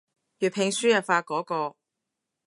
[0.39, 1.75] 粵拼輸入法嗰個